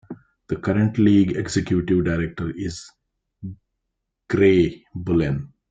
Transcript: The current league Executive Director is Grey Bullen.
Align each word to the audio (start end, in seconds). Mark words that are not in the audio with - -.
The 0.47 0.55
current 0.55 0.97
league 0.97 1.35
Executive 1.37 2.03
Director 2.05 2.49
is 2.57 2.89
Grey 4.27 4.83
Bullen. 4.95 5.53